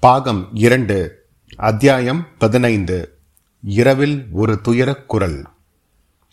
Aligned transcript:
பாகம் 0.00 0.48
இரண்டு 0.54 1.26
அத்தியாயம் 1.56 2.26
பதினைந்து. 2.38 3.18
இரவில் 3.62 4.26
ஒரு 4.32 4.60
துயரக் 4.60 5.08
குரல். 5.08 5.46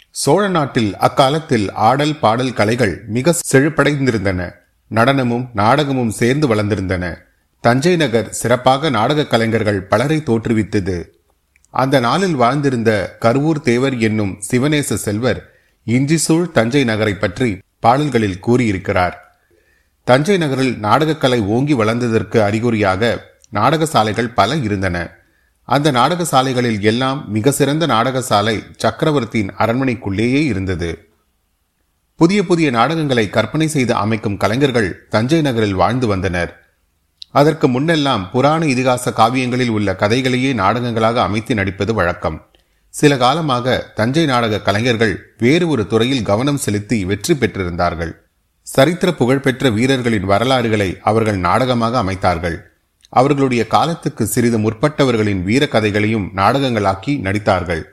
சோழ 0.10 0.48
நாட்டில் 0.48 0.98
அக்காலத்தில் 0.98 1.72
ஆடல் 1.72 2.20
பாடல் 2.20 2.54
கலைகள் 2.54 3.04
மிக 3.08 3.36
செழிப்படைந்திருந்தன. 3.52 4.52
நடனமும் 4.88 5.50
நாடகமும் 5.54 6.10
சேர்ந்து 6.10 6.56
வளர்ந்திருந்தன. 6.56 7.18
தஞ்சை 7.62 7.96
நகர் 7.96 8.30
சிறப்பாக 8.30 8.90
நாடக 8.90 9.26
கலைஞர்கள் 9.26 9.84
பலரை 9.84 10.24
தோற்றுவித்தது. 10.26 11.04
அந்த 11.70 12.00
நாளில் 12.00 12.40
வாழ்ந்திருந்த 12.40 13.10
கருவூர் 13.22 13.62
தேவர் 13.62 13.98
என்னும் 13.98 14.38
சிவநேச 14.52 14.94
செல்வர் 14.94 15.54
இஞ்சிசூழ் 15.86 16.52
தஞ்சை 16.52 16.84
நகரை 16.84 17.14
பற்றி 17.14 17.60
பாடல்களில் 17.80 18.40
கூறியிருக்கிறார். 18.40 19.40
தஞ்சை 20.04 20.38
நகரில் 20.38 20.78
நாடகக்கலை 20.80 21.42
ஓங்கி 21.42 21.76
வளர்ந்ததற்கு 21.76 22.40
அறிகுறியாக 22.40 23.34
நாடக 23.58 23.86
சாலைகள் 23.94 24.36
பல 24.40 24.56
இருந்தன. 24.68 24.98
அந்த 25.68 25.88
நாடக 25.98 26.26
சாலைகளில் 26.32 26.82
எல்லாம் 26.92 27.20
மிக 27.36 27.52
சிறந்த 27.52 27.86
நாடக 27.94 28.18
சாலை 28.22 28.56
சக்கரவர்த்தியின் 28.84 29.54
அரண்மனைக்குள்ளேயே 29.58 30.42
இருந்தது. 30.52 30.90
புதிய 32.20 32.40
புதிய 32.50 32.68
நாடகங்களை 32.72 33.26
கற்பனை 33.30 33.68
செய்து 33.68 33.94
அமைக்கும் 34.04 34.38
கலைஞர்கள் 34.44 34.90
தஞ்சை 35.14 35.40
நகரில் 35.48 35.80
வாழ்ந்து 35.82 36.08
வந்தனர். 36.08 36.52
அதற்கு 37.32 37.68
முன்னெல்லாம் 37.68 38.26
புராண 38.34 38.62
இதிகாச 38.74 39.12
காவியங்களில் 39.12 39.74
உள்ள 39.78 39.96
கதைகளையே 40.02 40.52
நாடகங்களாக 40.62 41.18
அமைத்து 41.22 41.54
நடிப்பது 41.56 41.94
வழக்கம். 41.94 42.38
சில 42.94 43.14
காலமாக 43.24 43.74
தஞ்சை 43.96 44.24
நாடக 44.26 44.62
கலைஞர்கள் 44.68 45.16
வேறு 45.38 45.66
ஒரு 45.68 45.84
துறையில் 45.88 46.28
கவனம் 46.30 46.62
செலுத்தி 46.66 47.00
வெற்றி 47.06 47.34
பெற்றிருந்தார்கள். 47.34 48.14
சரித்திர 48.68 49.10
புகழ்பெற்ற 49.14 49.70
வீரர்களின் 49.70 50.30
வரலாறுகளை 50.32 50.90
அவர்கள் 51.10 51.40
நாடகமாக 51.48 52.00
அமைத்தார்கள். 52.04 52.58
அவர்களுடைய 53.20 53.64
காலத்துக்கு 53.74 54.24
சிறிது 54.34 54.58
முற்பட்டவர்களின் 54.60 55.42
வீர 55.48 55.64
கதைகளையும் 55.74 56.30
நாடகங்களாக்கி 56.36 57.14
நடித்தார்கள். 57.28 57.84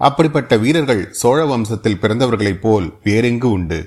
அப்படிப்பட்ட 0.00 0.56
வீரர்கள் 0.56 1.02
சோழ 1.20 1.40
வம்சத்தில் 1.44 2.00
பிறந்தவர்களைப் 2.02 2.62
போல் 2.64 2.86
வேறெங்கு 3.04 3.48
உண்டு? 3.56 3.80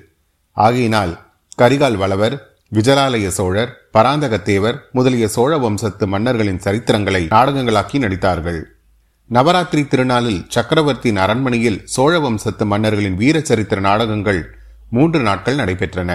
ஆகையினால் 0.57 1.13
கரிகால் 1.61 1.97
வளவர் 2.01 2.35
விஜயாலய 2.71 3.27
சோழர் 3.37 3.71
பராந்தகத்தேவர் 3.93 4.77
முதலிய 4.91 5.25
சோழ 5.27 5.57
வம்சத்து 5.57 6.05
மன்னர்களின் 6.07 6.61
சரித்திரங்களை 6.65 7.23
நாடகங்களாக்கி 7.33 7.97
நடித்தார்கள். 8.05 8.61
நவராத்திரி 9.29 9.83
திருநாளில் 9.83 10.41
சக்கரவர்த்தியின் 10.55 11.21
அரண்மனையில் 11.25 11.81
சோழ 11.95 12.13
வம்சத்து 12.19 12.65
மன்னர்களின் 12.65 13.19
வீர 13.21 13.38
சரித்திர 13.49 13.81
நாடகங்கள் 13.81 14.41
மூன்று 14.89 15.19
நாட்கள் 15.19 15.59
நடைபெற்றன. 15.61 16.11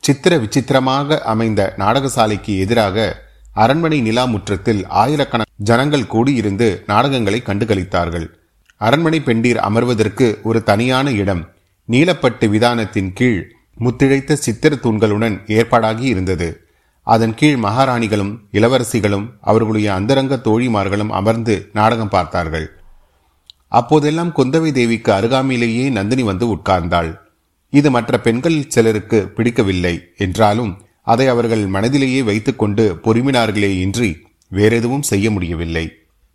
சித்திர 0.00 0.32
விசித்திரமாக 0.38 1.18
அமைந்த 1.32 1.60
நாடகசாலைக்கு 1.78 2.52
எதிராக 2.64 2.96
அரண்மனை 3.54 4.00
நிலா 4.00 4.24
முற்றத்தில் 4.24 4.86
ஆயிரக்கணக்கான 5.02 5.52
ஜனங்கள் 5.68 6.10
கூடியிருந்து 6.12 6.68
நாடகங்களை 6.86 7.42
கண்டுகளித்தார்கள். 7.46 8.26
அரண்மனை 8.76 9.20
பெண்டீர் 9.20 9.60
அமர்வதற்கு 9.68 10.26
ஒரு 10.42 10.62
தனியான 10.62 11.10
இடம் 11.12 11.42
நீலப்பட்டு 11.88 12.46
விதானத்தின் 12.48 13.10
கீழ் 13.12 13.40
முத்திழைத்த 13.80 14.32
சித்திர 14.32 14.74
தூண்களுடன் 14.74 15.36
ஏற்பாடாகி 15.46 16.06
இருந்தது. 16.12 16.48
அதன் 17.06 17.34
கீழ் 17.34 17.56
மகாராணிகளும் 17.56 18.32
இளவரசிகளும் 18.52 19.26
அவர்களுடைய 19.40 19.88
அந்தரங்க 19.94 20.34
தோழிமார்களும் 20.44 21.12
அமர்ந்து 21.20 21.68
நாடகம் 21.72 22.08
பார்த்தார்கள். 22.08 22.66
அப்போதெல்லாம் 23.68 24.32
குந்தவை 24.36 24.70
தேவிக்கு 24.72 25.12
அருகாமையிலேயே 25.12 25.84
நந்தினி 25.90 26.22
வந்து 26.22 26.46
உட்கார்ந்தாள். 26.54 27.10
இது 27.72 27.90
மற்ற 27.90 28.18
பெண்கள் 28.18 28.58
சிலருக்கு 28.68 29.18
பிடிக்கவில்லை 29.36 29.94
என்றாலும் 30.16 30.72
அதை 31.06 31.26
அவர்கள் 31.28 31.64
மனதிலேயே 31.66 32.24
வைத்துக்கொண்டு 32.24 32.84
பொறுமினார்களே 33.04 33.70
இன்றி 33.80 34.10
வேறெதுவும் 34.48 35.02
செய்ய 35.02 35.30
முடியவில்லை. 35.30 35.86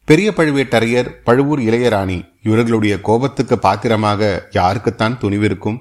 பெரிய 0.08 0.32
பழுவேட்டரையர் 0.38 1.10
பழுவூர் 1.24 1.60
இளையராணி 1.60 2.18
இவர்களுடைய 2.44 3.02
கோபத்துக்கு 3.02 3.60
பாத்திரமாக 3.60 4.50
யாருக்குத்தான் 4.54 5.18
துணிவிருக்கும்? 5.22 5.80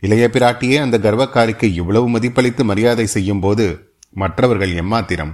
இளைய 0.00 0.28
பிராட்டியே 0.32 0.76
அந்த 0.80 0.98
கர்வக்காரிக்கு 0.98 1.64
இவ்வளவு 1.72 2.06
மதிப்பளித்து 2.10 2.64
மரியாதை 2.64 3.06
செய்யும் 3.06 3.40
போது 3.40 3.94
மற்றவர்கள் 4.10 4.72
எம்மாத்திரம்? 4.74 5.32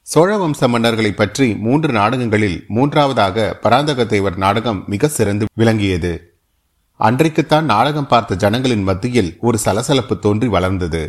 சோழ 0.00 0.30
வம்ச 0.36 0.68
மன்னர்களை 0.68 1.10
பற்றி 1.10 1.46
மூன்று 1.56 1.92
நாடகங்களில் 1.92 2.64
மூன்றாவதாக 2.68 3.58
பராந்தகத்தேவர் 3.62 4.36
நாடகம் 4.36 4.84
மிக 4.86 5.08
சிறந்து 5.08 5.46
விளங்கியது. 5.54 6.12
அன்றைக்குத்தான் 7.00 7.64
நாடகம் 7.64 8.06
பார்த்த 8.06 8.34
ஜனங்களின் 8.36 8.82
மத்தியில் 8.82 9.30
ஒரு 9.40 9.58
சலசலப்பு 9.58 10.18
தோன்றி 10.18 10.48
வளர்ந்தது. 10.48 11.02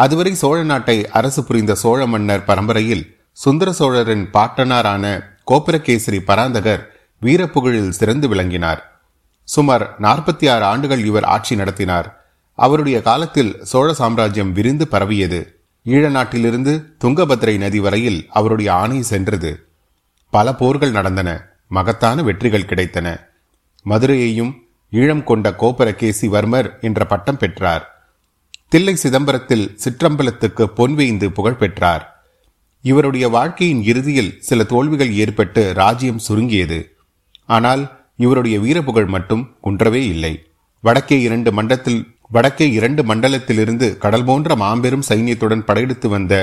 அதுவரை 0.00 0.34
சோழ 0.34 0.62
நாட்டை 0.62 1.08
அரசு 1.08 1.44
புரிந்த 1.44 1.74
சோழ 1.74 2.06
மன்னர் 2.06 2.44
பரம்பரையில் 2.44 3.16
சுந்தர 3.32 3.72
சோழரின் 3.72 4.30
பாட்டனாரான 4.32 5.22
கோபுரகேசரி 5.44 6.20
பராந்தகர் 6.20 6.86
வீரப்புகழில் 7.22 7.88
சிறந்து 7.88 8.28
விளங்கினார். 8.28 9.02
சுமார் 9.44 9.96
நாற்பத்தி 10.00 10.50
ஆறு 10.50 10.64
ஆண்டுகள் 10.64 11.04
இவர் 11.04 11.24
ஆட்சி 11.24 11.56
நடத்தினார். 11.56 12.24
அவருடைய 12.54 13.02
காலத்தில் 13.02 13.58
சோழ 13.62 13.92
சாம்ராஜ்யம் 13.92 14.52
விரிந்து 14.52 14.88
பரவியது. 14.88 15.60
ஈழ 15.86 16.10
நாட்டிலிருந்து 16.10 16.94
துங்கபத்ரை 17.04 17.58
நதி 17.58 17.80
வரையில் 17.80 18.26
அவருடைய 18.30 18.72
ஆணை 18.72 19.02
சென்றது. 19.02 19.66
பல 20.30 20.54
போர்கள் 20.54 20.90
நடந்தன. 20.90 21.46
மகத்தான 21.68 22.22
வெற்றிகள் 22.22 22.68
கிடைத்தன. 22.68 23.20
மதுரையையும் 23.88 24.52
ஈழம் 24.92 25.24
கொண்ட 25.24 25.50
கோபரகேசி 25.50 26.28
வர்மர் 26.28 26.80
என்ற 26.80 27.06
பட்டம் 27.06 27.36
பெற்றார். 27.36 27.99
தில்லை 28.72 28.96
சிதம்பரத்தில் 29.02 29.64
சிற்றம்பலத்துக்கு 29.84 30.64
பொன்வேய்ந்து 30.76 31.26
புகழ் 31.28 31.56
பெற்றார். 31.56 32.04
இவருடைய 32.82 33.28
வாழ்க்கையின் 33.28 33.82
இறுதியில் 33.82 34.36
சில 34.40 34.64
தோல்விகள் 34.64 35.12
ஏற்பட்டு 35.12 35.72
ராஜ்யம் 35.74 36.18
சுருங்கியது. 36.18 36.78
ஆனால் 37.46 37.82
இவருடைய 38.16 38.58
வீரப்புகழ் 38.58 39.06
மட்டும் 39.06 39.56
குன்றவே 39.62 40.02
இல்லை. 40.06 40.32
வடக்கே 40.80 41.20
இரண்டு 41.20 41.52
மண்டலத்தில் 41.52 42.00
வடக்கே 42.28 42.70
இரண்டு 42.70 43.02
மண்டலத்திலிருந்து 43.02 43.96
கடல் 43.96 44.24
போன்ற 44.24 44.56
மாபெரும் 44.56 45.06
சைன்யத்துடன் 45.08 45.64
படையெடுத்து 45.64 46.08
வந்த 46.08 46.34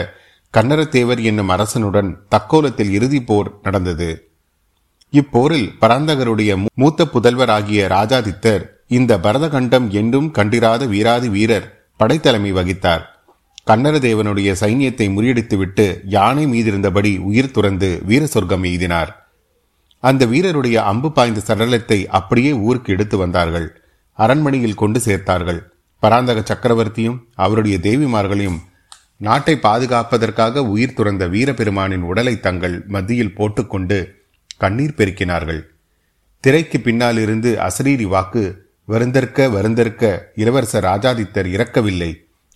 கன்னரத்தேவர் 0.53 1.21
என்னும் 1.21 1.49
அரசனுடன் 1.49 2.11
தக்கோலத்தில் 2.29 2.91
இறுதி 2.91 3.21
போர் 3.21 3.51
நடந்தது. 3.63 4.09
இப்போரில் 5.13 5.67
பராந்தகருடைய 5.81 6.65
மூத்த 6.73 7.09
புதல்வர் 7.13 7.49
ஆகிய 7.49 7.88
ராஜாதித்தர் 7.88 8.63
இந்த 8.88 9.17
பரதகண்டம் 9.17 9.88
என்றும் 9.89 10.31
கண்டிராத 10.31 10.85
வீராதி 10.85 11.29
வீரர் 11.29 11.67
படைத்தலைமை 11.99 12.51
வகித்தார். 12.53 13.03
கன்னரதேவனுடைய 13.67 14.49
சைன்யத்தை 14.61 15.07
முறியடித்துவிட்டு 15.13 15.85
யானை 16.15 16.43
மீதிருந்தபடி 16.45 17.11
உயிர் 17.29 17.51
துறந்து 17.51 18.01
வீர 18.05 18.25
சொர்க்கம் 18.25 18.63
எய்தினார். 18.63 19.11
அந்த 19.99 20.25
வீரருடைய 20.25 20.75
அம்பு 20.91 21.11
பாய்ந்த 21.11 21.39
சடலத்தை 21.47 22.05
அப்படியே 22.19 22.51
ஊருக்கு 22.65 22.93
எடுத்து 22.93 23.17
வந்தார்கள். 23.17 23.67
அரண்மனையில் 24.19 24.79
கொண்டு 24.81 24.99
சேர்த்தார்கள். 24.99 25.59
பராந்தக 26.03 26.39
சக்கரவர்த்தியும் 26.41 27.17
அவருடைய 27.35 27.77
தேவிமார்களையும் 27.77 28.59
நாட்டை 29.17 29.55
பாதுகாப்பதற்காக 29.63 30.63
உயிர் 30.73 30.93
துறந்த 30.93 31.23
வீரபெருமானின் 31.27 32.03
உடலை 32.09 32.39
தங்கள் 32.39 32.75
மத்தியில் 32.87 33.35
போட்டுக்கொண்டு 33.35 33.97
கண்ணீர் 34.57 34.97
பெருக்கினார்கள். 34.97 35.61
திரைக்கு 36.43 36.79
பின்னால் 36.79 37.17
இருந்து 37.17 37.49
அசரீரி 37.67 38.07
வாக்கு 38.07 38.43
வருந்தற்க 38.87 39.47
வருந்தற்க 39.55 40.11
இளவரசர் 40.35 40.83
ராஜாதித்தர் 40.83 41.47
இறக்கவில்லை. 41.55 42.11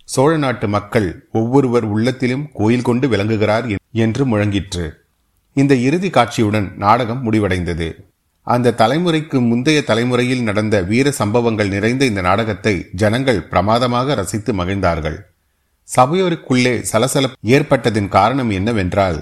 சோழ 0.07 0.31
நாட்டு 0.37 0.67
மக்கள் 0.67 1.07
ஒவ்வொருவர் 1.31 1.85
உள்ளத்திலும் 1.85 2.45
கோயில் 2.53 2.87
கொண்டு 2.89 3.07
விளங்குகிறார் 3.07 3.67
என்று 3.91 4.23
முழங்கிற்று. 4.25 4.85
இந்த 5.53 5.73
இறுதி 5.87 6.09
காட்சியுடன் 6.09 6.67
நாடகம் 6.75 7.21
முடிவடைந்தது. 7.25 7.89
அந்த 8.47 8.73
தலைமுறைக்கு 8.81 9.37
முந்தைய 9.39 9.79
தலைமுறையில் 9.81 10.43
நடந்த 10.43 10.75
வீர 10.81 11.11
சம்பவங்கள் 11.11 11.73
நிறைந்த 11.75 12.03
இந்த 12.05 12.21
நாடகத்தை 12.21 12.75
ஜனங்கள் 13.01 13.41
பிரமாதமாக 13.43 14.15
ரசித்து 14.15 14.53
மகிழ்ந்தார்கள். 14.53 15.19
சபையோருக்குள்ளே 15.89 16.73
சலசலப்பு 16.81 17.37
ஏற்பட்டதின் 17.47 18.09
காரணம் 18.17 18.49
என்னவென்றால் 18.49 19.19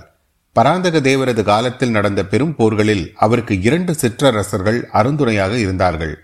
பராந்தக 0.56 0.98
தேவரது 1.00 1.44
காலத்தில் 1.44 1.96
நடந்த 1.98 2.22
பெரும் 2.26 2.56
போர்களில் 2.56 3.06
அவருக்கு 3.16 3.56
இரண்டு 3.62 3.94
சிற்றரசர்கள் 3.94 4.80
அருந்துணையாக 4.94 5.54
இருந்தார்கள். 5.58 6.16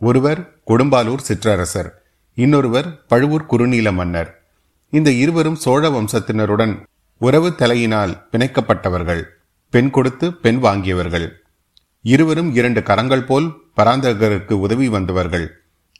ஒருவர் 0.00 0.60
கொடும்பாலூர் 0.66 1.24
சிற்றரசர் 1.28 1.88
இன்னொருவர் 2.34 3.06
பழுவூர் 3.06 3.46
குறுநீல 3.50 3.92
மன்னர். 3.92 4.30
இந்த 4.90 5.10
இருவரும் 5.10 5.54
சோழ 5.54 5.88
வம்சத்தினருடன் 5.88 6.82
உறவு 7.18 7.54
தலையினால் 7.58 8.14
பிணைக்கப்பட்டவர்கள் 8.32 9.22
பெண் 9.70 9.90
கொடுத்து 9.90 10.34
பெண் 10.34 10.56
வாங்கியவர்கள். 10.56 11.28
இருவரும் 12.02 12.54
இரண்டு 12.54 12.82
கரங்கள் 12.82 13.24
போல் 13.24 13.48
பராந்தகருக்கு 13.76 14.52
உதவி 14.52 14.88
வந்தவர்கள். 14.88 15.46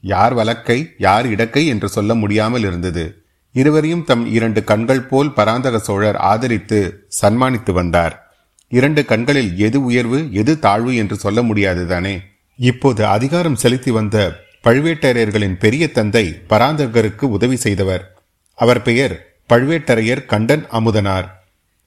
யார் 0.00 0.34
வழக்கை 0.34 0.94
யார் 0.98 1.26
இடக்கை 1.26 1.66
என்று 1.66 1.88
சொல்ல 1.88 2.14
முடியாமல் 2.14 2.62
இருந்தது. 2.62 3.24
இருவரையும் 3.52 4.04
தம் 4.04 4.26
இரண்டு 4.26 4.64
கண்கள் 4.64 5.02
போல் 5.02 5.32
பராந்தக 5.32 5.78
சோழர் 5.78 6.16
ஆதரித்து 6.16 7.06
சன்மானித்து 7.20 7.72
வந்தார். 7.72 8.28
இரண்டு 8.68 9.04
கண்களில் 9.04 9.56
எது 9.58 9.84
உயர்வு 9.84 10.32
எது 10.32 10.58
தாழ்வு 10.58 10.96
என்று 10.96 11.16
சொல்ல 11.16 11.42
முடியாதுதானே? 11.42 12.29
இப்போது 12.68 13.06
அதிகாரம் 13.06 13.56
செலுத்தி 13.56 13.90
வந்த 13.90 14.16
பழுவேட்டரையர்களின் 14.64 15.54
பெரிய 15.58 15.84
தந்தை 15.90 16.24
பராந்தகருக்கு 16.48 17.24
உதவி 17.36 17.56
செய்தவர். 17.56 18.02
அவர் 18.54 18.82
பெயர் 18.82 19.14
பழுவேட்டரையர் 19.48 20.24
கண்டன் 20.24 20.66
அமுதனார். 20.72 21.28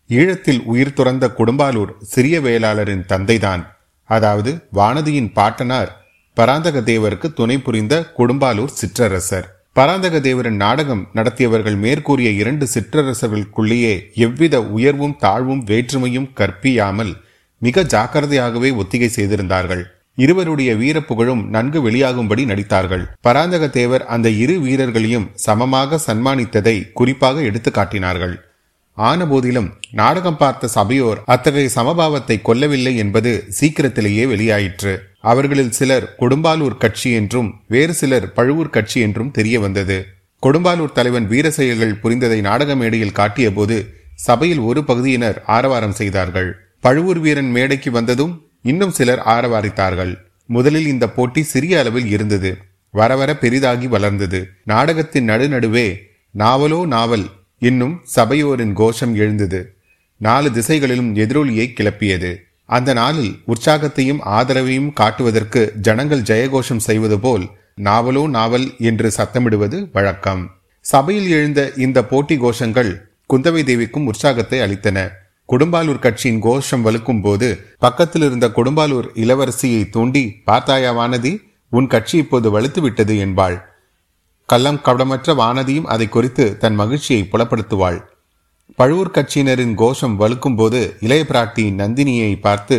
ஈழத்தில் 0.10 0.62
உயிர் 0.64 0.94
துறந்த 0.94 1.32
குடும்பாலூர் 1.38 1.92
சிறிய 2.02 2.40
வேளாளரின் 2.40 3.06
தந்தைதான். 3.08 3.64
அதாவது 4.04 4.68
வானதியின் 4.74 5.32
பாட்டனார் 5.34 5.92
பராந்தக 6.34 6.80
தேவருக்கு 6.80 7.34
துணை 7.34 7.58
புரிந்த 7.58 8.12
குடும்பாலூர் 8.18 8.76
சிற்றரசர். 8.82 9.48
பராந்தக 9.74 10.18
தேவரின் 10.20 10.62
நாடகம் 10.66 11.08
நடத்தியவர்கள் 11.14 11.78
மேற்கூறிய 11.78 12.30
இரண்டு 12.30 12.68
சிற்றரசர்களுக்குள்ளேயே 12.74 13.96
எவ்வித 14.14 14.64
உயர்வும் 14.64 15.18
தாழ்வும் 15.20 15.66
வேற்றுமையும் 15.66 16.32
கற்பியாமல் 16.36 17.14
மிக 17.60 17.84
ஜாக்கிரதையாகவே 17.84 18.76
ஒத்திகை 18.76 19.08
செய்திருந்தார்கள். 19.08 19.84
இருவருடைய 20.18 20.72
வீர 20.82 20.98
புகழும் 21.02 21.44
நன்கு 21.50 21.80
வெளியாகும்படி 21.86 22.44
நடித்தார்கள். 22.50 23.06
பராந்தக 23.22 23.68
தேவர் 23.78 24.04
அந்த 24.16 24.28
இரு 24.44 24.56
வீரர்களையும் 24.66 25.30
சமமாக 25.46 26.00
சன்மானித்ததை 26.08 26.76
குறிப்பாக 27.00 27.42
எடுத்து 27.50 27.72
காட்டினார்கள். 27.72 28.36
ஆனபோதிலும் 28.98 29.70
நாடகம் 30.00 30.38
பார்த்த 30.42 30.70
சபையோர் 30.76 31.22
அத்தகைய 31.34 31.70
சமபாவத்தை 31.76 32.38
கொல்லவில்லை 32.42 32.94
என்பது 33.04 33.32
சீக்கிரத்திலேயே 33.60 34.26
வெளியாயிற்று. 34.26 34.94
அவர்களில் 35.32 35.76
சிலர் 35.80 36.06
கொடும்பாலூர் 36.22 36.78
கட்சி 36.84 37.10
என்றும் 37.20 37.50
வேறு 37.68 37.94
சிலர் 38.02 38.28
பழுவூர் 38.38 38.74
கட்சி 38.76 39.00
என்றும் 39.08 39.34
தெரிய 39.38 39.58
வந்தது. 39.66 39.98
கொடும்பாலூர் 40.44 40.96
தலைவன் 40.98 41.28
வீர 41.34 41.48
செயல்கள் 41.58 42.00
புரிந்ததை 42.04 42.40
நாடக 42.48 42.72
மேடையில் 42.76 43.18
காட்டிய 43.20 43.50
போது 43.52 43.78
சபையில் 44.28 44.64
ஒரு 44.70 44.82
பகுதியினர் 44.90 45.38
ஆரவாரம் 45.58 45.98
செய்தார்கள். 46.00 46.50
பழுவூர் 46.86 47.22
வீரன் 47.26 47.52
மேடைக்கு 47.56 47.90
வந்ததும் 47.92 48.34
இன்னும் 48.64 48.92
சிலர் 48.92 49.22
ஆரவாரித்தார்கள். 49.36 50.14
முதலில் 50.46 50.88
இந்த 50.88 51.06
போட்டி 51.10 51.42
சிறிய 51.44 51.80
அளவில் 51.80 52.10
இருந்தது. 52.10 52.52
வர 52.94 53.16
வர 53.16 53.38
பெரிதாகி 53.38 53.88
வளர்ந்தது. 53.88 54.40
நாடகத்தின் 54.64 55.30
நடுநடுவே 55.30 55.88
நாவலோ 56.36 56.86
நாவல் 56.86 57.26
இன்னும் 57.60 57.96
சபையோரின் 58.16 58.74
கோஷம் 58.74 59.14
எழுந்தது. 59.16 59.76
நாலு 60.22 60.52
திசைகளிலும் 60.52 61.16
எதிரொலியை 61.16 61.68
கிளப்பியது. 61.78 62.32
அந்த 62.66 62.94
நாளில் 62.94 63.34
உற்சாகத்தையும் 63.48 64.22
ஆதரவையும் 64.38 64.94
காட்டுவதற்கு 64.94 65.62
ஜனங்கள் 65.82 66.22
ஜெயகோஷம் 66.22 66.84
செய்வது 66.88 67.20
போல் 67.20 67.46
நாவலோ 67.82 68.24
நாவல் 68.28 68.68
என்று 68.78 69.12
சத்தமிடுவது 69.18 69.78
வழக்கம். 69.92 70.44
சபையில் 70.86 71.30
எழுந்த 71.30 71.72
இந்த 71.78 72.00
போட்டி 72.04 72.38
கோஷங்கள் 72.38 72.92
குந்தவை 73.34 73.62
தேவிக்கும் 73.70 74.08
உற்சாகத்தை 74.12 74.60
அளித்தன. 74.60 74.98
குடும்பாலூர் 75.50 76.00
கட்சியின் 76.00 76.40
கோஷம் 76.40 76.84
வலுக்கும் 76.86 77.22
போது 77.22 77.48
பக்கத்தில் 77.80 78.22
இருந்த 78.22 78.46
குடும்பாலூர் 78.48 79.08
இளவரசியை 79.24 79.82
தூண்டி 79.90 80.24
பார்த்தாயா 80.46 80.92
வானதி 81.00 81.34
உன் 81.72 81.88
கட்சி 81.88 82.16
இப்போது 82.18 82.48
வலுத்து 82.56 82.80
விட்டது 82.82 83.14
என்பாள். 83.18 83.58
கள்ளம் 84.50 84.80
கவடமற்ற 84.86 85.36
வானதியும் 85.42 85.90
அதை 85.94 86.08
குறித்து 86.10 86.46
தன் 86.58 86.76
மகிழ்ச்சியை 86.76 87.22
புலப்படுத்துவாள். 87.32 88.00
பழுவூர் 88.76 89.16
கட்சியினரின் 89.18 89.76
கோஷம் 89.76 90.16
வலுக்கும் 90.20 90.56
போது 90.56 90.82
இளைய 91.00 91.24
பிராட்டி 91.30 91.66
நந்தினியை 91.82 92.32
பார்த்து 92.40 92.78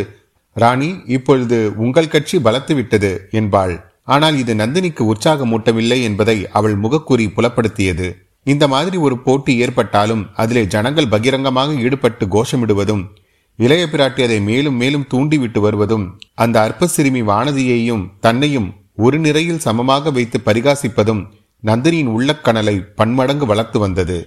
ராணி 0.55 0.89
இப்பொழுது 1.05 1.57
உங்கள் 1.75 2.13
கட்சி 2.15 2.37
பலத்து 2.39 2.73
விட்டது 2.75 3.11
என்பாள். 3.31 3.75
ஆனால் 4.03 4.35
இது 4.37 4.53
நந்தினிக்கு 4.55 5.03
உற்சாகமூட்டவில்லை 5.13 5.99
என்பதை 6.01 6.37
அவள் 6.51 6.75
முகக்கூறி 6.81 7.25
புலப்படுத்தியது. 7.37 8.07
இந்த 8.45 8.67
மாதிரி 8.67 8.97
ஒரு 8.97 9.15
போட்டி 9.17 9.57
ஏற்பட்டாலும் 9.57 10.23
அதிலே 10.33 10.63
ஜனங்கள் 10.65 11.07
பகிரங்கமாக 11.07 11.73
ஈடுபட்டு 11.73 12.25
கோஷமிடுவதும் 12.25 13.03
இளைய 13.59 13.83
பிராட்டி 13.85 14.21
அதை 14.23 14.39
மேலும் 14.41 14.75
மேலும் 14.75 15.07
தூண்டிவிட்டு 15.07 15.59
வருவதும் 15.59 16.05
அந்த 16.33 16.61
அற்ப 16.61 16.87
சிறுமி 16.87 17.21
வானதியையும் 17.21 18.03
தன்னையும் 18.19 18.69
ஒரு 18.95 19.17
நிறையில் 19.19 19.59
சமமாக 19.59 20.11
வைத்து 20.11 20.37
பரிகாசிப்பதும் 20.45 21.21
நந்தினியின் 21.63 22.11
உள்ளக்கணலை 22.15 22.75
பன்மடங்கு 22.95 23.45
வளர்த்து 23.45 23.79
வந்தது. 23.79 24.17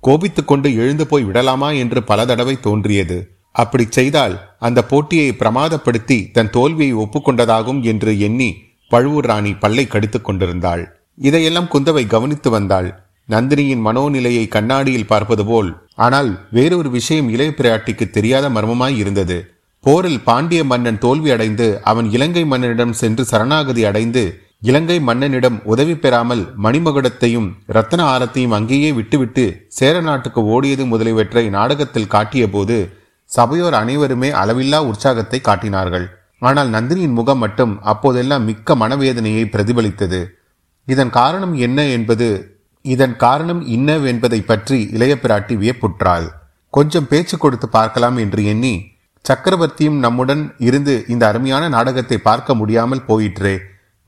கோபித்துக் 0.00 0.46
கொண்டு 0.46 0.68
எழுந்து 0.74 1.06
போய் 1.06 1.24
விடலாமா 1.24 1.70
என்று 1.70 2.02
பல 2.02 2.26
தடவை 2.26 2.60
தோன்றியது. 2.60 3.18
அப்படி 3.52 3.84
செய்தால் 3.90 4.34
அந்த 4.58 4.84
போட்டியை 4.84 5.30
பிரமாதப்படுத்தி 5.32 6.18
தன் 6.30 6.50
தோல்வியை 6.50 6.94
ஒப்புக்கொண்டதாகும் 6.94 7.80
என்று 7.82 8.12
எண்ணி 8.18 8.50
பழுவூர் 8.88 9.26
ராணி 9.26 9.52
பல்லை 9.54 9.86
கடித்துக் 9.86 10.24
கொண்டிருந்தாள். 10.24 10.84
இதையெல்லாம் 11.18 11.70
குந்தவை 11.74 12.06
கவனித்து 12.06 12.50
வந்தாள். 12.50 12.88
நந்தினியின் 13.28 13.84
மனோநிலையை 13.86 14.44
கண்ணாடியில் 14.54 15.10
பார்ப்பது 15.12 15.44
போல். 15.48 15.70
ஆனால் 16.04 16.30
வேறொரு 16.56 16.88
விஷயம் 16.96 17.28
இளைய 17.34 17.52
பிராட்டிக்கு 17.58 18.04
தெரியாத 18.16 18.46
மர்மமாய் 18.56 18.98
இருந்தது. 19.02 19.38
போரில் 19.84 20.20
பாண்டிய 20.28 20.60
மன்னன் 20.70 21.00
தோல்வி 21.04 21.30
அடைந்து 21.34 21.66
அவன் 21.90 22.06
இலங்கை 22.16 22.44
மன்னனிடம் 22.52 22.94
சென்று 23.00 23.24
சரணாகதி 23.32 23.82
அடைந்து 23.90 24.22
இலங்கை 24.68 24.96
மன்னனிடம் 25.08 25.58
உதவி 25.72 25.94
பெறாமல் 26.04 26.42
மணிமகுடத்தையும் 26.64 27.48
ரத்தன 27.76 28.00
ஆரத்தையும் 28.14 28.56
அங்கேயே 28.58 28.90
விட்டுவிட்டு 28.96 29.44
சேர 29.78 29.96
நாட்டுக்கு 30.06 30.40
ஓடியது 30.54 30.84
முதலியவற்றை 30.92 31.44
நாடகத்தில் 31.56 32.12
காட்டிய 32.14 32.46
போது 32.54 32.78
சபையோர் 33.30 33.76
அனைவருமே 33.80 34.30
அளவில்லா 34.40 34.78
உற்சாகத்தை 34.90 35.38
காட்டினார்கள். 35.40 36.06
ஆனால் 36.42 36.70
நந்தினியின் 36.74 37.16
முகம் 37.18 37.40
மட்டும் 37.44 37.72
அப்போதெல்லாம் 37.92 38.46
மிக்க 38.48 38.74
மனவேதனையை 38.82 39.44
பிரதிபலித்தது. 39.54 40.20
இதன் 40.88 41.12
காரணம் 41.18 41.54
என்ன 41.66 41.78
என்பது 41.96 42.28
இதன் 42.82 43.16
காரணம் 43.16 43.62
இன்னவென்பதை 43.66 44.40
பற்றி 44.46 44.88
இளைய 44.90 45.18
பிராட்டி 45.22 45.54
வியப்புற்றாள். 45.62 46.26
கொஞ்சம் 46.70 47.08
பேச்சு 47.08 47.38
கொடுத்து 47.38 47.68
பார்க்கலாம் 47.68 48.16
என்று 48.16 48.44
எண்ணி 48.44 48.96
சக்கரவர்த்தியும் 49.24 49.98
நம்முடன் 49.98 50.54
இருந்து 50.58 51.04
இந்த 51.08 51.26
அருமையான 51.26 51.68
நாடகத்தை 51.68 52.18
பார்க்க 52.18 52.54
முடியாமல் 52.54 53.04
போயிற்றே. 53.04 53.58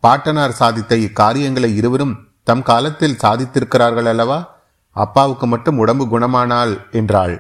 பாட்டனார் 0.01 0.59
சாதித்த 0.59 0.93
இக்காரியங்களை 0.97 1.75
இருவரும் 1.75 2.15
தம் 2.43 2.63
காலத்தில் 2.63 3.19
சாதித்திருக்கிறார்கள் 3.23 4.05
அல்லவா? 4.05 4.59
அப்பாவுக்கு 4.93 5.47
மட்டும் 5.47 5.79
உடம்பு 5.79 6.05
குணமானால் 6.07 6.91
என்றாள். 6.91 7.35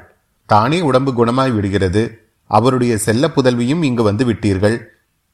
தானே 0.46 0.80
உடம்பு 0.80 1.12
குணமாய் 1.12 1.52
விடுகிறது. 1.52 2.02
அவருடைய 2.46 2.98
செல்ல 2.98 3.28
புதல்வியும் 3.28 3.82
இங்கு 3.82 4.02
வந்து 4.02 4.24
விட்டீர்கள். 4.24 4.76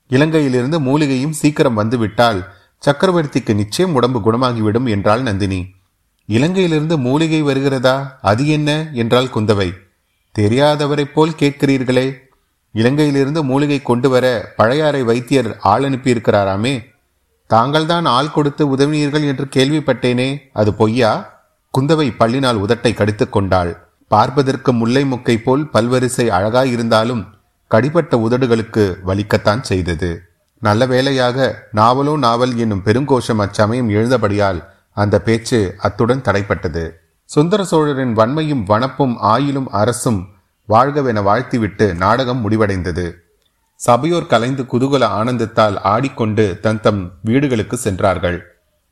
இலங்கையிலிருந்து 0.09 0.79
மூலிகையும் 0.79 1.33
சீக்கிரம் 1.33 1.75
வந்து 1.75 1.99
விட்டால் 1.99 2.41
சக்கரவர்த்திக்கு 2.83 3.55
நிச்சயம் 3.55 3.95
உடம்பு 3.95 4.19
குணமாகிவிடும் 4.21 4.89
என்றாள் 4.89 5.23
நந்தினி. 5.23 5.61
இலங்கையிலிருந்து 6.29 6.99
மூலிகை 6.99 7.43
வருகிறதா? 7.43 8.19
அது 8.23 8.49
என்ன? 8.49 8.89
என்றால் 8.93 9.31
குந்தவை. 9.35 9.73
தெரியாதவரைப் 10.39 11.13
போல் 11.15 11.31
கேட்கிறீர்களே. 11.31 12.15
இலங்கையிலிருந்து 12.75 13.43
மூலிகை 13.43 13.83
கொண்டு 13.83 14.09
வர 14.09 14.53
பழையாறை 14.57 15.03
வைத்தியர் 15.03 15.57
ஆள் 15.61 15.83
அனுப்பியிருக்கிறாராமே. 15.83 16.85
தாங்கள்தான் 17.47 18.05
ஆள் 18.05 18.31
கொடுத்து 18.31 18.77
உதவினீர்கள் 18.77 19.27
என்று 19.27 19.45
கேள்விப்பட்டேனே. 19.57 20.39
அது 20.53 20.75
பொய்யா? 20.75 21.43
குந்தவை 21.79 22.15
பள்ளினால் 22.19 22.59
உதட்டை 22.59 22.95
கடித்துக் 22.95 23.33
கொண்டாள். 23.33 23.87
பார்ப்பதற்கு 24.09 24.73
முல்லை 24.73 25.05
முக்கை 25.05 25.37
போல் 25.37 25.69
பல்வரிசை 25.73 26.29
அழகாயிருந்தாலும் 26.31 27.25
கடிப்பட்ட 27.69 28.17
உதடுகளுக்கு 28.17 28.97
வலிக்கத்தான் 29.07 29.61
செய்தது. 29.61 30.23
நல்ல 30.59 30.87
வேளையாக 30.87 31.69
நாவலோ 31.75 32.19
நாவல் 32.19 32.57
என்னும் 32.57 32.83
பெருங்கோஷம் 32.85 33.37
அச்சமயம் 33.37 33.91
எழுந்தபடியால் 33.91 34.75
அந்த 34.97 35.21
பேச்சு 35.21 35.59
அத்துடன் 35.79 36.25
தடைப்பட்டது. 36.25 36.85
சுந்தர 37.31 37.65
சோழரின் 37.65 38.17
வன்மையும் 38.17 38.65
வனப்பும் 38.65 39.15
ஆயிலும் 39.23 39.69
அரசும் 39.83 40.21
வாழ்கவென 40.69 41.23
வாழ்த்திவிட்டு 41.23 41.87
நாடகம் 41.95 42.43
முடிவடைந்தது. 42.43 43.07
சபையோர் 43.81 44.27
கலைந்து 44.27 44.63
குதூகல 44.63 45.05
ஆனந்தத்தால் 45.19 45.77
ஆடிக்கொண்டு 45.85 46.45
தன் 46.63 46.81
தம் 46.81 47.01
வீடுகளுக்கு 47.23 47.77
சென்றார்கள். 47.77 48.39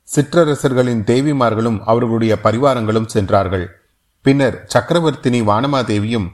சிற்றரசர்களின் 0.07 1.03
தேவிமார்களும் 1.11 1.79
அவர்களுடைய 1.85 2.33
பரிவாரங்களும் 2.43 3.07
சென்றார்கள். 3.07 3.65
பின்னர் 4.25 4.57
சக்கரவர்த்தினி 4.73 5.41
வானமாதேவியும் 5.51 6.27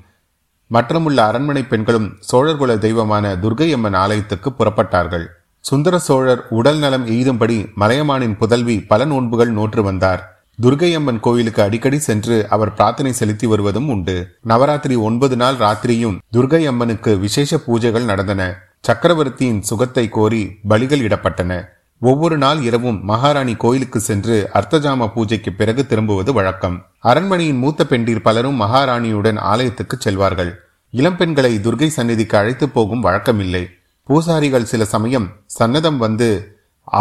மற்றமுள்ள 0.71 1.19
அரண்மனை 1.29 1.63
பெண்களும் 1.63 2.09
சோழர்குல 2.31 2.77
தெய்வமான 2.77 3.35
துர்கையம்மன் 3.35 3.97
ஆலயத்துக்கு 4.03 4.51
புறப்பட்டார்கள். 4.59 5.27
சுந்தர 5.63 5.99
சோழர் 5.99 6.39
உடல் 6.49 6.77
நலம் 6.77 7.03
எய்தும்படி 7.07 7.57
மலையமானின் 7.81 8.37
புதல்வி 8.37 8.75
பல 8.91 9.05
நோன்புகள் 9.05 9.49
நோற்று 9.49 9.83
வந்தார். 9.83 10.21
துர்கையம்மன் 10.61 11.19
கோயிலுக்கு 11.19 11.61
அடிக்கடி 11.61 11.99
சென்று 11.99 12.35
அவர் 12.49 12.73
பிரார்த்தனை 12.73 13.11
செலுத்தி 13.11 13.47
வருவதும் 13.47 13.89
உண்டு. 13.89 14.15
நவராத்திரி 14.41 14.95
ஒன்பது 14.95 15.35
நாள் 15.35 15.55
ராத்திரியும் 15.55 16.17
துர்கையம்மனுக்கு 16.33 17.19
விசேஷ 17.19 17.59
பூஜைகள் 17.67 18.09
நடந்தன. 18.11 18.41
சக்கரவர்த்தியின் 18.81 19.61
சுகத்தை 19.61 20.09
கோரி 20.09 20.41
பலிகள் 20.69 21.03
இடப்பட்டன. 21.07 21.59
ஒவ்வொரு 22.01 22.37
நாள் 22.37 22.61
இரவும் 22.61 22.99
மகாராணி 23.03 23.55
கோயிலுக்கு 23.55 23.99
சென்று 23.99 24.49
அர்த்தஜாம 24.53 25.07
பூஜைக்கு 25.13 25.53
பிறகு 25.53 25.85
திரும்புவது 25.85 26.33
வழக்கம். 26.33 26.77
அரண்மனையின் 26.99 27.57
மூத்த 27.57 27.85
பெண்டிர் 27.85 28.21
பலரும் 28.21 28.61
மகாராணியுடன் 28.61 29.39
ஆலயத்துக்கு 29.51 29.97
செல்வார்கள். 30.05 30.51
இளம்பெண்களை 30.93 31.53
துர்கை 31.65 31.87
சந்நிதிக்கு 31.87 32.37
அழைத்து 32.37 32.69
போகும் 32.69 33.03
வழக்கமில்லை. 33.03 33.63
பூசாரிகள் 34.11 34.69
சில 34.69 34.83
சமயம் 34.85 35.27
சன்னதம் 35.57 35.97
வந்து 35.97 36.27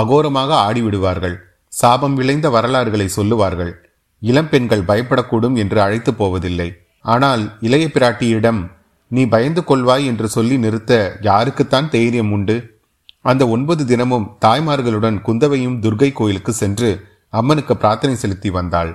அகோரமாக 0.01 0.51
ஆடிவிடுவார்கள். 0.67 1.35
சாபம் 1.73 2.15
விளைந்த 2.15 2.47
வரலாறுகளை 2.51 3.07
சொல்லுவார்கள். 3.09 3.73
இளம் 4.23 4.49
பெண்கள் 4.49 4.89
பயப்படக்கூடும் 4.91 5.57
என்று 5.63 5.79
அழைத்து 5.81 6.13
போவதில்லை. 6.15 6.69
ஆனால் 7.15 7.43
இளைய 7.61 7.87
பிராட்டியிடம் 7.95 8.61
நீ 9.11 9.23
பயந்து 9.27 9.63
கொள்வாய் 9.69 10.05
என்று 10.07 10.29
சொல்லி 10.29 10.57
நிறுத்த 10.59 10.93
யாருக்குத்தான் 11.23 11.89
தைரியம் 11.89 12.33
உண்டு? 12.33 12.57
அந்த 13.31 13.43
ஒன்பது 13.49 13.83
தினமும் 13.87 14.27
தாய்மார்களுடன் 14.45 15.19
குந்தவையும் 15.27 15.81
துர்கை 15.83 16.11
கோயிலுக்கு 16.13 16.53
சென்று 16.53 16.91
அம்மனுக்கு 17.41 17.77
பிரார்த்தனை 17.77 18.17
செலுத்தி 18.17 18.51
வந்தாள். 18.51 18.93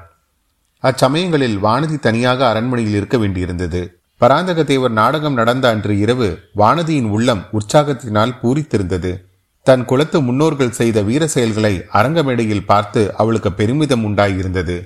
அச்சமயங்களில் 0.83 1.57
வானதி 1.67 1.99
தனியாக 1.99 2.39
அரண்மனையில் 2.49 2.97
இருக்க 3.01 3.17
வேண்டியிருந்தது. 3.17 3.83
பராந்தக 4.17 4.63
தேவர் 4.63 4.91
நாடகம் 4.91 5.33
நடந்த 5.33 5.69
அன்று 5.69 5.99
இரவு 5.99 6.39
வானதியின் 6.55 7.07
உள்ளம் 7.07 7.45
உற்சாகத்தினால் 7.53 8.33
பூரித்திருந்தது. 8.43 9.21
தன் 9.63 9.85
குலத்து 9.85 10.21
முன்னோர்கள் 10.21 10.71
செய்த 10.71 11.01
வீர 11.01 11.27
செயல்களை 11.27 11.83
அரங்கமேடையில் 11.93 12.65
பார்த்து 12.65 13.15
அவளுக்கு 13.15 13.53
பெருமிதம் 13.53 14.05
உண்டாயிருந்தது. 14.05 14.77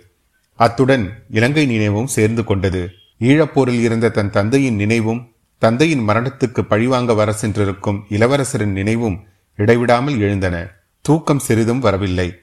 அத்துடன் 0.55 1.23
இலங்கை 1.29 1.65
நினைவும் 1.65 2.07
சேர்ந்து 2.07 2.43
கொண்டது. 2.43 2.89
ஈழப்போரில் 3.19 3.81
இருந்த 3.81 4.09
தன் 4.09 4.31
தந்தையின் 4.31 4.75
நினைவும் 4.75 5.31
தந்தையின் 5.57 6.07
மரணத்துக்கு 6.07 6.61
பழிவாங்க 6.61 7.13
வர 7.13 7.31
சென்றிருக்கும் 7.31 8.05
இளவரசரின் 8.09 8.75
நினைவும் 8.79 9.19
இடைவிடாமல் 9.55 10.19
எழுந்தன. 10.19 10.67
தூக்கம் 11.01 11.39
சிறிதும் 11.39 11.79
வரவில்லை. 11.79 12.33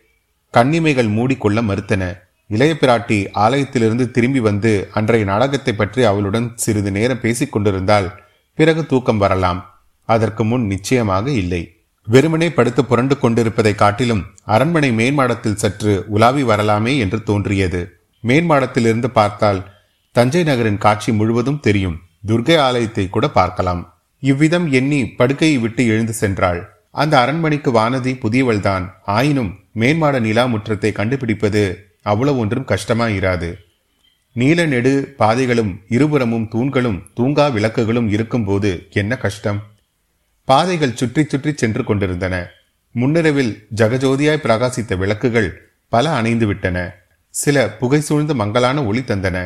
கண்ணிமைகள் 0.50 1.08
மூடிக்கொள்ள 1.08 1.60
மறுத்தன. 1.62 2.04
இளைய 2.50 2.72
பிராட்டி 2.80 3.16
ஆலயத்திலிருந்து 3.44 4.10
திரும்பி 4.10 4.40
வந்து 4.40 4.72
அன்றைய 4.92 5.24
நாடகத்தை 5.24 5.72
பற்றி 5.74 6.02
அவளுடன் 6.02 6.52
சிறிது 6.54 6.90
நேரம் 6.90 7.20
பேசிக் 7.20 7.52
கொண்டிருந்தால் 7.52 8.08
பிறகு 8.54 8.86
தூக்கம் 8.86 9.18
வரலாம். 9.18 9.60
அதற்கு 10.08 10.44
முன் 10.44 10.66
நிச்சயமாக 10.66 11.30
இல்லை. 11.30 11.62
வெறுமனே 12.08 12.48
படுத்து 12.52 12.84
புரண்டு 12.84 13.14
கொண்டிருப்பதை 13.18 13.74
காட்டிலும் 13.74 14.22
அரண்மனை 14.44 14.90
மேன்மாடத்தில் 14.90 15.60
சற்று 15.62 16.04
உலாவி 16.06 16.42
வரலாமே 16.42 16.92
என்று 16.98 17.22
தோன்றியது. 17.22 17.80
மேன்மாடத்திலிருந்து 18.24 19.06
பார்த்தால் 19.06 19.60
தஞ்சை 20.12 20.42
நகரின் 20.44 20.78
காட்சி 20.78 21.12
முழுவதும் 21.12 21.60
தெரியும். 21.60 21.98
துர்கை 22.26 22.56
ஆலயத்தை 22.58 23.04
கூட 23.08 23.26
பார்க்கலாம். 23.30 23.82
இவ்விதம் 24.22 24.66
எண்ணி 24.70 25.00
படுக்கையை 25.18 25.58
விட்டு 25.58 25.82
எழுந்து 25.86 26.14
சென்றாள். 26.20 26.60
அந்த 26.90 27.14
அரண்மனைக்கு 27.20 27.70
வானதி 27.72 28.12
புதியவள்தான். 28.22 28.84
ஆயினும் 29.06 29.52
மேன்மாட 29.74 30.20
நிலா 30.20 30.44
முற்றத்தை 30.46 30.92
கண்டுபிடிப்பது 30.92 31.64
அவ்வளவு 32.10 32.38
ஒன்றும் 32.38 32.68
கஷ்டமாயிராது. 32.72 33.50
நீல 34.36 34.66
நெடு 34.66 34.92
பாதைகளும் 35.18 35.72
இருபுறமும் 35.88 36.48
தூண்களும் 36.52 36.98
தூங்கா 37.16 37.46
விளக்குகளும் 37.52 38.08
இருக்கும்போது 38.08 38.70
என்ன 38.92 39.16
கஷ்டம்? 39.16 39.60
பாதைகள் 40.48 40.96
சுற்றி 40.96 41.22
சுற்றி 41.24 41.52
சென்று 41.54 41.84
கொண்டிருந்தன. 41.84 42.34
முன்னிரவில் 42.94 43.52
ஜகஜோதியாய் 43.74 44.44
பிரகாசித்த 44.44 44.96
விளக்குகள் 44.96 45.48
பல 45.88 46.04
அணைந்து 46.10 46.46
விட்டன. 46.46 46.78
சில 47.34 47.56
புகை 47.80 48.00
சூழ்ந்து 48.00 48.34
மங்களான 48.34 48.84
ஒளி 48.84 49.00
தந்தன. 49.00 49.38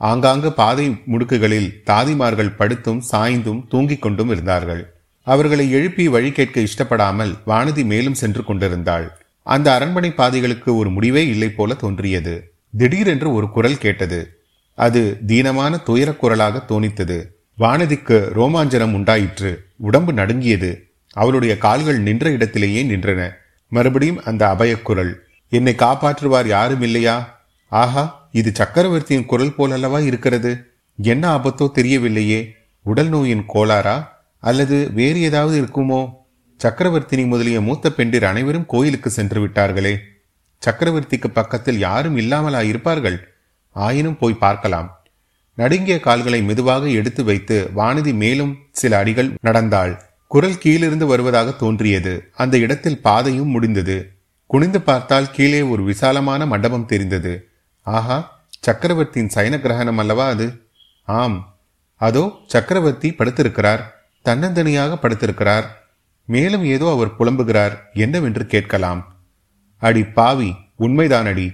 ஆங்காங்கு 0.00 0.50
பாதை 0.52 0.86
முடுக்குகளில் 1.12 1.68
தாதிமார்கள் 1.86 2.56
படுத்தும் 2.56 3.02
சாய்ந்தும் 3.12 3.60
தூங்கிக் 3.68 4.02
கொண்டும் 4.02 4.30
இருந்தார்கள். 4.30 4.82
அவர்களை 5.26 5.66
எழுப்பி 5.70 6.04
வழி 6.08 6.30
கேட்க 6.32 6.56
இஷ்டப்படாமல் 6.60 7.32
வானதி 7.46 7.82
மேலும் 7.84 8.20
சென்று 8.22 8.44
கொண்டிருந்தாள். 8.44 9.06
அந்த 9.50 9.74
அரண்மனை 9.74 10.12
பாதைகளுக்கு 10.12 10.76
ஒரு 10.76 10.90
முடிவே 10.90 11.26
இல்லை 11.26 11.50
போல 11.50 11.74
தோன்றியது. 11.74 12.52
திடீரென்று 12.76 13.32
ஒரு 13.32 13.50
குரல் 13.50 13.78
கேட்டது. 13.78 14.40
அது 14.74 15.18
தீனமான 15.26 15.82
துயரக் 15.82 16.20
குரலாக 16.20 16.62
தோணித்தது. 16.68 17.24
வானதிக்கு 17.58 18.28
ரோமாஞ்சனம் 18.34 18.94
உண்டாயிற்று. 18.94 19.64
உடம்பு 19.76 20.12
நடுங்கியது. 20.12 20.90
அவளுடைய 21.12 21.58
கால்கள் 21.58 21.98
நின்ற 21.98 22.30
இடத்திலேயே 22.30 22.82
நின்றன. 22.84 23.30
மறுபடியும் 23.68 24.22
அந்த 24.24 24.46
அபயக்குரல் 24.46 25.14
என்னை 25.48 25.74
காப்பாற்றுவார் 25.74 26.46
யாரும் 26.46 26.82
இல்லையா? 26.82 27.44
ஆஹா 27.68 28.28
இது 28.32 28.50
சக்கரவர்த்தியின் 28.54 29.26
குரல் 29.26 29.54
போலல்லவா 29.58 30.04
இருக்கிறது? 30.04 30.70
என்ன 31.02 31.36
ஆபத்தோ 31.36 31.70
தெரியவில்லையே. 31.74 32.50
உடல் 32.82 33.08
நோயின் 33.08 33.44
கோளாரா 33.54 34.04
அல்லது 34.40 34.90
வேறு 34.92 35.20
ஏதாவது 35.20 35.62
இருக்குமோ? 35.62 36.10
சக்கரவர்த்தினி 36.62 37.26
முதலிய 37.26 37.60
மூத்த 37.60 37.90
பெண்டிர் 37.90 38.24
அனைவரும் 38.24 38.66
கோயிலுக்கு 38.66 39.10
சென்று 39.10 39.46
விட்டார்களே 39.46 39.98
சக்கரவர்த்திக்கு 40.66 41.26
பக்கத்தில் 41.26 41.78
யாரும் 41.78 42.16
இல்லாமலா 42.16 42.62
இருப்பார்கள் 42.62 43.34
ஆயினும் 43.70 44.18
போய் 44.18 44.34
பார்க்கலாம். 44.34 45.04
நடுங்கிய 45.54 46.00
கால்களை 46.00 46.42
மெதுவாக 46.42 46.88
எடுத்து 46.88 47.24
வைத்து 47.24 47.70
வானதி 47.76 48.14
மேலும் 48.14 48.56
சில 48.72 48.98
அடிகள் 48.98 49.34
நடந்தாள். 49.40 50.02
குரல் 50.26 50.58
கீழிருந்து 50.58 51.06
வருவதாக 51.06 51.50
தோன்றியது. 51.50 52.30
அந்த 52.34 52.58
இடத்தில் 52.58 53.00
பாதையும் 53.00 53.48
முடிந்தது. 53.48 54.12
குனிந்து 54.46 54.80
பார்த்தால் 54.80 55.30
கீழே 55.30 55.62
ஒரு 55.62 55.84
விசாலமான 55.84 56.46
மண்டபம் 56.46 56.86
தெரிந்தது. 56.86 57.48
ஆஹா 57.82 58.46
சக்கரவர்த்தியின் 58.60 59.30
சயன 59.34 59.60
கிரகணம் 59.60 59.98
அல்லவா 59.98 60.28
அது? 60.28 60.68
ஆம். 61.04 61.58
அதோ 61.96 62.32
சக்கரவர்த்தி 62.46 63.10
படுத்திருக்கிறார். 63.10 63.80
தன்னந்தனியாக 64.24 64.96
படுத்திருக்கிறார். 64.96 65.79
மேலும் 66.30 66.64
ஏதோ 66.64 66.90
அவர் 66.90 67.16
புலம்புகிறார் 67.18 67.78
என்னவென்று 67.94 68.46
கேட்கலாம். 68.46 69.16
அடி 69.76 70.04
பாவி 70.04 70.54
உண்மைதான் 70.76 71.26
அடி. 71.26 71.52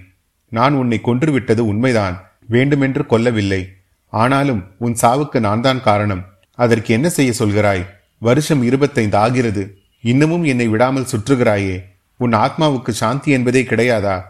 நான் 0.49 0.73
உன்னை 0.73 0.99
கொன்றுவிட்டது 1.03 1.59
உண்மைதான். 1.59 2.31
வேண்டுமென்று 2.47 3.05
கொல்லவில்லை. 3.09 3.67
ஆனாலும் 4.07 4.63
உன் 4.77 4.95
சாவுக்கு 5.01 5.39
நான் 5.39 5.61
தான் 5.61 5.81
காரணம். 5.81 6.25
அதற்கு 6.53 6.93
என்ன 6.93 7.09
செய்ய 7.09 7.33
சொல்கிறாய்? 7.39 7.85
வருஷம் 8.17 8.63
இருபத்தைந்து 8.63 9.17
ஆகிறது. 9.17 9.77
இன்னமும் 10.01 10.43
என்னை 10.43 10.67
விடாமல் 10.67 11.07
சுற்றுகிறாயே. 11.11 11.83
உன் 12.17 12.33
ஆத்மாவுக்கு 12.33 12.89
சாந்தி 12.89 13.31
என்பதே 13.31 13.63
கிடையாதா? 13.63 14.21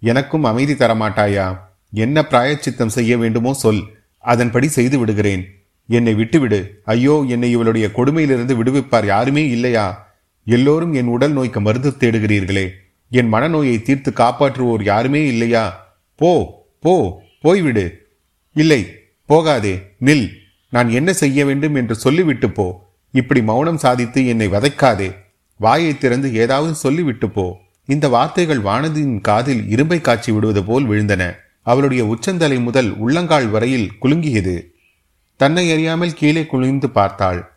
எனக்கும் 0.00 0.44
அமைதி 0.44 0.74
தரமாட்டாயா? 0.74 1.58
என்ன 1.92 2.22
பிராயச்சித்தம் 2.22 2.88
செய்ய 2.88 3.18
வேண்டுமோ 3.18 3.52
சொல். 3.52 3.82
அதன்படி 4.18 4.68
செய்து 4.68 4.98
விடுகிறேன். 4.98 5.57
என்னை 5.88 6.14
விட்டுவிடு. 6.14 6.80
ஐயோ 6.84 7.24
என்னை 7.28 7.50
இவளுடைய 7.50 7.90
கொடுமையிலிருந்து 7.94 8.54
விடுவிப்பார் 8.62 9.06
யாருமே 9.06 9.48
இல்லையா? 9.48 9.86
எல்லோரும் 10.44 10.92
என் 10.92 11.06
உடல் 11.06 11.32
நோய்க்கு 11.32 11.60
மருந்து 11.60 11.94
தேடுகிறீர்களே. 11.98 12.68
என் 13.10 13.32
மனநோயை 13.32 13.82
தீர்த்து 13.82 14.10
காப்பாற்றுவோர் 14.10 14.82
யாருமே 14.82 15.26
இல்லையா? 15.26 15.64
போ 16.16 16.30
போ 16.80 17.22
போய்விடு. 17.42 17.90
இல்லை 18.54 18.86
போகாதே 19.26 19.74
நில். 20.04 20.28
நான் 20.70 20.88
என்ன 20.88 21.12
செய்ய 21.12 21.44
வேண்டும் 21.44 21.74
என்று 21.74 21.94
சொல்லிவிட்டு 21.94 22.50
போ. 22.50 22.86
இப்படி 23.10 23.42
மௌனம் 23.42 23.76
சாதித்து 23.76 24.26
என்னை 24.26 24.48
வதைக்காதே. 24.48 25.14
வாயை 25.56 25.98
திறந்து 25.98 26.34
ஏதாவது 26.34 26.74
சொல்லிவிட்டு 26.74 27.30
போ. 27.30 27.56
இந்த 27.86 28.08
வார்த்தைகள் 28.08 28.58
வானதியின் 28.58 29.20
காதில் 29.20 29.68
இரும்பை 29.68 30.00
காய்ச்சி 30.00 30.32
விடுவது 30.32 30.64
போல் 30.64 30.88
விழுந்தன. 30.88 31.36
அவளுடைய 31.62 32.06
உச்சந்தலை 32.06 32.60
முதல் 32.60 32.96
உள்ளங்கால் 32.96 33.48
வரையில் 33.48 33.92
குலுங்கியது. 34.02 34.76
தன்னை 35.40 35.72
அறியாமல் 35.72 36.14
கீழே 36.14 36.46
குனிந்து 36.46 36.90
பார்த்தாள். 36.90 37.52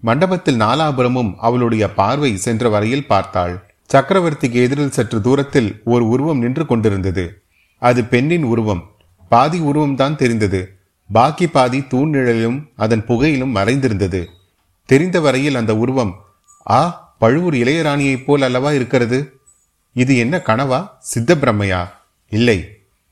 மண்டபத்தில் 0.00 0.58
நாலாபுரமும் 0.58 1.34
அவளுடைய 1.36 1.92
பார்வை 1.92 2.36
சென்ற 2.36 2.68
வரையில் 2.68 3.06
பார்த்தாள். 3.06 3.54
சக்கரவர்த்திக்கு 3.92 4.58
எதிரில் 4.64 4.90
சற்று 4.90 5.20
தூரத்தில் 5.20 5.80
ஒரு 5.84 6.08
உருவம் 6.08 6.38
நின்று 6.38 6.66
கொண்டிருந்தது. 6.66 7.42
அது 7.78 8.04
பெண்ணின் 8.04 8.42
உருவம். 8.42 8.90
பாதி 9.28 9.60
உருவம்தான் 9.60 10.16
தெரிந்தது. 10.16 10.78
பாக்கி 11.12 11.46
பாதி 11.46 11.86
தூண் 11.86 12.14
நிழலிலும் 12.14 12.68
அதன் 12.76 13.04
புகையிலும் 13.06 13.54
மறைந்திருந்தது. 13.56 14.24
தெரிந்த 14.84 15.20
வரையில் 15.20 15.54
அந்த 15.54 15.76
உருவம் 15.76 16.14
ஆ 16.70 17.12
பழுவூர் 17.18 17.54
இளையராணியைப் 17.54 18.24
போல் 18.24 18.42
அல்லவா 18.42 18.72
இருக்கிறது? 18.72 19.40
இது 19.92 20.16
என்ன 20.16 20.36
கனவா? 20.46 20.80
சித்த 20.98 21.34
பிரம்மையா 21.34 21.88
இல்லை. 22.28 22.58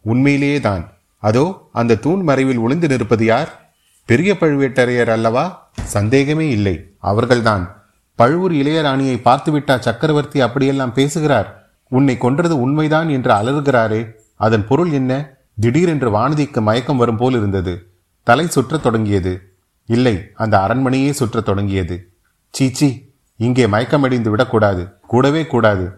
உண்மையிலேயே 0.00 0.60
தான். 0.60 0.92
அதோ 1.18 1.68
அந்த 1.72 1.94
தூண் 1.94 2.22
மறைவில் 2.22 2.56
ஒளிந்து 2.56 2.88
நிற்பது 2.88 3.24
யார்? 3.24 3.65
பெரிய 4.06 4.36
பழுவேட்டரையர் 4.40 5.10
அல்லவா? 5.10 5.70
சந்தேகமே 5.82 6.50
இல்லை. 6.50 6.94
அவர்கள்தான். 6.98 7.82
பழுவூர் 8.14 8.52
இளையராணியை 8.52 9.20
பார்த்துவிட்டா 9.24 9.78
சக்கரவர்த்தி 9.78 10.40
அப்படியெல்லாம் 10.40 10.92
பேசுகிறார். 10.92 11.70
உன்னை 11.88 12.18
கொன்றது 12.18 12.60
உண்மைதான் 12.60 13.08
என்று 13.08 13.32
அலறுகிறாரே. 13.32 14.10
அதன் 14.36 14.66
பொருள் 14.66 14.90
என்ன? 14.90 15.30
திடீரென்று 15.60 16.10
வானதிக்கு 16.10 16.60
மயக்கம் 16.60 16.96
வரும் 16.96 17.16
போல் 17.16 17.32
இருந்தது. 17.32 17.90
தலை 18.22 18.46
சுற்றத் 18.46 18.82
தொடங்கியது. 18.82 19.52
இல்லை 19.86 20.30
அந்த 20.34 20.58
அரண்மனையே 20.58 21.10
சுற்றத் 21.10 21.44
தொடங்கியது. 21.44 22.12
சீச்சி 22.50 23.12
இங்கே 23.36 23.66
மயக்கமடைந்து 23.66 24.28
விடக்கூடாது. 24.28 24.98
கூடவே 25.00 25.46
கூடாது. 25.46 25.90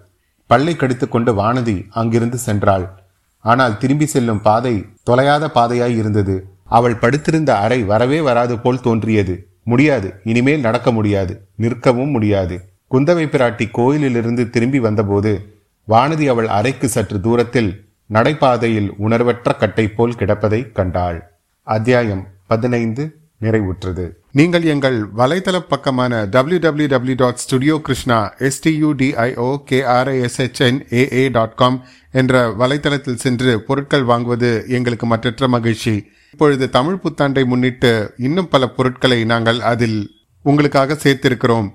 பல்லை 0.46 0.76
கடித்துக்கொண்டு 0.76 1.34
வானதி 1.34 1.86
அங்கிருந்து 1.90 2.38
சென்றாள். 2.46 2.88
ஆனால் 3.38 3.78
திரும்பி 3.78 4.06
செல்லும் 4.06 4.42
பாதை 4.42 4.86
தொலையாத 5.10 5.48
பாதையாய் 5.54 5.96
இருந்தது. 5.96 6.56
அவள் 6.68 6.96
படுத்திருந்த 6.96 7.56
அறை 7.56 7.82
வரவே 7.82 8.20
வராது 8.20 8.58
போல் 8.58 8.80
தோன்றியது. 8.80 9.46
முடியாது. 9.64 10.14
இனிமேல் 10.25 10.60
நடக்க 10.60 10.92
முடியாது. 10.92 11.48
நிற்கவும் 11.58 12.10
முடியாது. 12.10 12.60
குந்தவை 12.90 13.25
பிராட்டி 13.26 13.68
கோயிலிலிருந்து 13.72 14.50
திரும்பி 14.50 14.78
வந்தபோது 14.78 15.32
வானதி 15.88 16.26
அவள் 16.28 16.48
அறைக்கு 16.48 16.88
சற்று 16.88 17.20
தூரத்தில் 17.20 17.70
நடைபாதையில் 18.06 18.92
உணர்வற்ற 18.96 19.52
கட்டை 19.52 19.88
போல் 19.88 20.14
கிடப்பதை 20.18 20.72
கண்டாள். 20.72 21.18
அத்தியாயம் 21.62 22.26
பதினைந்து 22.46 23.14
நிறைவுற்றது. 23.40 24.10
நீங்கள் 24.32 24.62
எங்கள் 24.62 25.04
வலைதள 25.16 25.58
பக்கமான 25.58 26.25
W 26.25 26.58
W 26.58 26.87
W 26.87 27.14
dot 27.16 27.34
studio 27.34 27.80
Krishna 27.82 28.34
S T U D I O 28.38 29.56
K R I S H N 29.70 30.78
A A 30.90 31.30
dot 31.30 31.54
com 31.54 31.84
என்ற 32.12 32.48
வலைத்தளத்தில் 32.58 33.22
சென்று 33.25 33.62
பொருட்கள் 33.62 34.04
வாங்குவது 34.04 34.68
எங்களுக்கு 34.68 35.06
மற்றற்ற 35.06 35.48
மகிழ்ச்சி. 35.48 36.10
இப்பொழுது 36.32 36.70
தமிழ் 36.70 37.00
புத்தாண்டை 37.02 37.44
முன்னிட்டு 37.44 38.14
இன்னும் 38.16 38.49
பல 38.49 38.68
பொருட்களை 38.68 39.25
நாங்கள் 39.25 39.61
அதில் 39.61 39.99
உங்களுக்காக 40.42 40.94
சேர்த்திருக்கிறோம். 40.94 41.68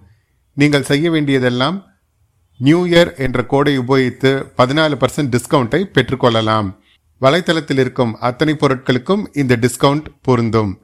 நீங்கள் 0.53 0.83
செய்ய 0.83 1.12
வேண்டியதெல்லாம் 1.12 1.88
நியூ 2.57 2.88
இயர் 2.88 3.17
என்ற 3.17 3.45
கோடை 3.45 3.79
உபயோகித்து 3.79 4.31
பதினாலு 4.57 4.95
பர்சன்ட் 5.00 5.36
டிஸ்கவுண்டை 5.36 5.83
பெற்றுக்கொள்ளலாம். 5.83 6.79
வலைத்தளத்தில் 7.22 7.79
இருக்கும் 7.79 8.15
அத்தனை 8.19 8.53
பொருட்களுக்கும் 8.53 9.24
இந்த 9.33 9.57
டிஸ்கவுண்ட் 9.62 10.05
பொருந்தும். 10.22 10.81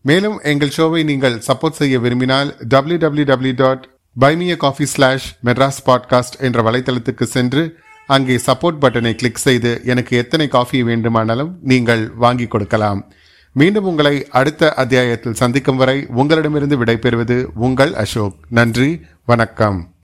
மேலும் 0.00 0.40
எங்கள் 0.40 0.72
ஷோவை 0.76 1.04
நீங்கள் 1.04 1.42
சப்போர்ட் 1.46 1.80
செய்ய 1.80 1.98
விரும்பினால் 1.98 2.56
W 2.68 2.96
W 2.96 3.24
W 3.24 3.54
dot 3.56 3.88
buy me a 4.20 4.56
coffee 4.56 4.86
slash 4.86 5.38
Madras 5.44 5.80
podcast 5.86 6.38
என்ற 6.38 6.62
வலைத்தளத்துக்கு 6.62 7.22
சென்று 7.22 7.78
அங்கே 8.06 8.36
சப்போர்ட் 8.36 8.80
பட்டனை 8.80 9.14
கிளிக் 9.14 9.36
செய்து 9.36 9.80
எனக்கு 9.84 10.16
எத்தனை 10.16 10.48
காஃபி 10.48 10.82
வேண்டுமானாலும் 10.82 11.58
நீங்கள் 11.62 12.10
வாங்கி 12.14 12.46
கொடுக்கலாம். 12.46 13.04
மீண்டும் 13.52 13.84
உங்களை 13.84 14.26
அடுத்த 14.30 14.74
அத்தியாயத்தில் 14.74 15.34
சந்திக்கும் 15.34 15.76
வரை 15.76 16.06
உங்களிடமிருந்து 16.08 16.84
விடைபெறுவது 16.84 17.46
உங்கள் 17.54 17.94
அசோக். 17.94 18.36
நன்றி 18.48 19.00
வணக்கம். 19.26 19.90